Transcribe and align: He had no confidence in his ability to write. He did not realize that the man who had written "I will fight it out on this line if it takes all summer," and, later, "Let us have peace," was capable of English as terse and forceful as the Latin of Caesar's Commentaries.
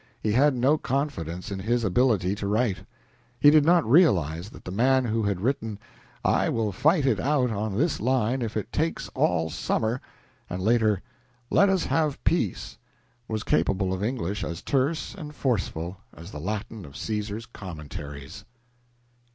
He 0.19 0.31
had 0.31 0.55
no 0.55 0.79
confidence 0.79 1.51
in 1.51 1.59
his 1.59 1.83
ability 1.83 2.33
to 2.33 2.47
write. 2.47 2.79
He 3.39 3.51
did 3.51 3.63
not 3.63 3.85
realize 3.87 4.49
that 4.49 4.65
the 4.65 4.71
man 4.71 5.05
who 5.05 5.21
had 5.21 5.41
written 5.41 5.77
"I 6.25 6.49
will 6.49 6.71
fight 6.71 7.05
it 7.05 7.19
out 7.19 7.51
on 7.51 7.77
this 7.77 7.99
line 7.99 8.41
if 8.41 8.57
it 8.57 8.71
takes 8.71 9.09
all 9.09 9.51
summer," 9.51 10.01
and, 10.49 10.59
later, 10.59 11.03
"Let 11.51 11.69
us 11.69 11.85
have 11.85 12.23
peace," 12.23 12.79
was 13.27 13.43
capable 13.43 13.93
of 13.93 14.01
English 14.03 14.43
as 14.43 14.63
terse 14.63 15.13
and 15.13 15.35
forceful 15.35 15.97
as 16.17 16.31
the 16.31 16.39
Latin 16.39 16.83
of 16.83 16.97
Caesar's 16.97 17.45
Commentaries. 17.45 18.43